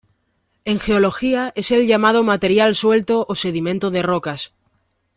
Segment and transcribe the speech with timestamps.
[0.65, 4.51] En geología, es el llamado material suelto o sedimento de rocas.